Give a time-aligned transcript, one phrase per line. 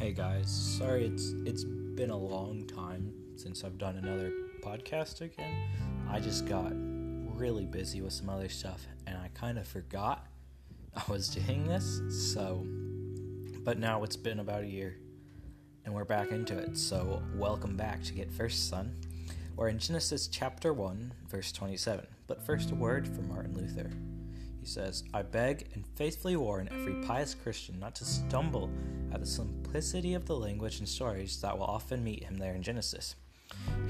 [0.00, 5.54] guys, sorry it's it's been a long time since I've done another podcast again.
[6.10, 10.26] I just got really busy with some other stuff and I kind of forgot
[10.94, 12.00] I was doing this.
[12.32, 12.66] So
[13.64, 14.96] but now it's been about a year
[15.84, 16.76] and we're back into it.
[16.76, 18.94] So welcome back to Get First Son.
[19.56, 22.06] We're in Genesis chapter 1, verse 27.
[22.26, 23.90] But first a word from Martin Luther.
[24.64, 28.70] He says, I beg and faithfully warn every pious Christian not to stumble
[29.12, 32.62] at the simplicity of the language and stories that will often meet him there in
[32.62, 33.14] Genesis.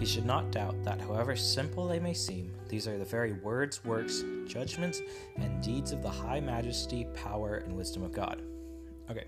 [0.01, 3.85] He should not doubt that, however simple they may seem, these are the very words,
[3.85, 5.01] works, judgments,
[5.37, 8.43] and deeds of the high majesty, power, and wisdom of God.
[9.09, 9.27] Okay,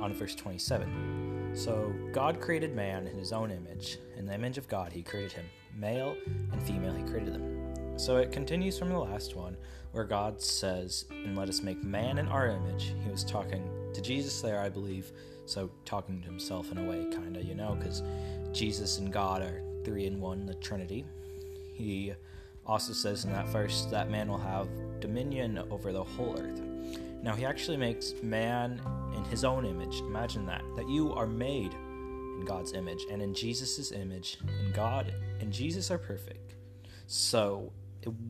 [0.00, 1.52] on verse 27.
[1.54, 3.98] So, God created man in his own image.
[4.16, 5.44] In the image of God, he created him.
[5.78, 6.16] Male
[6.50, 7.54] and female, he created them.
[7.96, 9.56] So it continues from the last one,
[9.94, 12.94] where God says, And let us make man in our image.
[13.02, 15.12] He was talking to Jesus there, I believe,
[15.46, 18.02] so talking to himself in a way, kind of, you know, because
[18.52, 21.04] Jesus and God are three in one, the Trinity.
[21.74, 22.12] He
[22.66, 24.68] also says in that verse that man will have
[25.00, 26.60] dominion over the whole earth.
[27.22, 28.80] Now, he actually makes man
[29.16, 30.00] in his own image.
[30.00, 35.14] Imagine that, that you are made in God's image and in Jesus' image, and God
[35.40, 36.54] and Jesus are perfect.
[37.06, 37.72] So,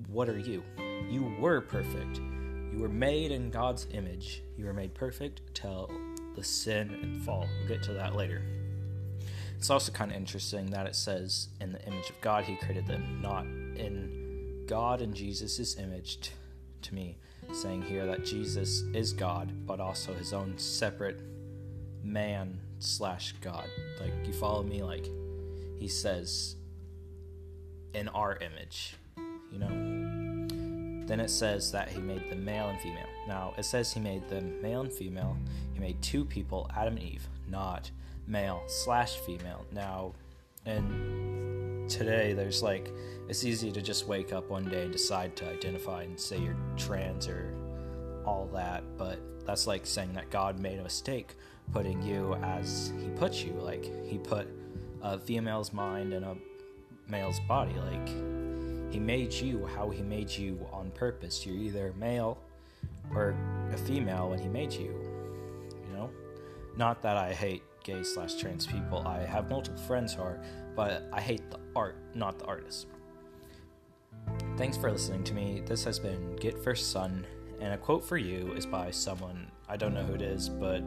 [0.08, 0.62] what are you?
[1.10, 2.20] You were perfect.
[2.72, 4.42] You were made in God's image.
[4.56, 5.91] You were made perfect till
[6.34, 7.46] the sin and fall.
[7.58, 8.42] We'll get to that later.
[9.56, 12.86] It's also kind of interesting that it says in the image of God he created
[12.86, 16.30] them, not in God and Jesus' image t-
[16.83, 17.16] to me,
[17.52, 21.20] saying here that Jesus is God, but also his own separate
[22.02, 23.66] man slash God.
[24.00, 24.83] Like, you follow me?
[24.83, 25.08] Like,
[25.78, 26.56] he says,
[27.94, 28.96] in our image
[29.55, 29.93] you know?
[31.06, 33.06] Then it says that he made them male and female.
[33.28, 35.36] Now, it says he made them male and female.
[35.73, 37.90] He made two people, Adam and Eve, not
[38.27, 39.64] male slash female.
[39.73, 40.14] Now,
[40.64, 42.90] and today there's like,
[43.28, 46.56] it's easy to just wake up one day and decide to identify and say you're
[46.77, 47.55] trans or
[48.24, 51.34] all that, but that's like saying that God made a mistake
[51.73, 53.52] putting you as he put you.
[53.52, 54.48] Like, he put
[55.02, 56.34] a female's mind in a
[57.08, 57.74] male's body.
[57.74, 58.08] Like,
[58.94, 61.44] he made you how He made you on purpose.
[61.44, 62.38] You're either male
[63.12, 63.34] or
[63.72, 64.94] a female when He made you.
[65.88, 66.10] You know?
[66.77, 69.02] Not that I hate gay slash trans people.
[69.04, 70.40] I have multiple friends who are,
[70.77, 72.86] but I hate the art, not the artist.
[74.56, 75.60] Thanks for listening to me.
[75.66, 77.27] This has been Get First Son,
[77.60, 80.84] and a quote for you is by someone, I don't know who it is, but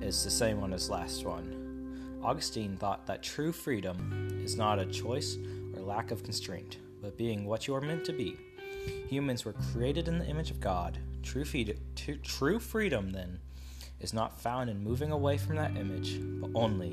[0.00, 2.20] it's the same one as last one.
[2.22, 5.36] Augustine thought that true freedom is not a choice
[5.74, 8.36] or lack of constraint but being what you are meant to be.
[9.08, 10.98] Humans were created in the image of God.
[11.22, 13.40] True, feed, t- true freedom, then,
[14.00, 16.92] is not found in moving away from that image, but only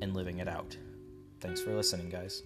[0.00, 0.76] in living it out.
[1.40, 2.42] Thanks for listening, guys.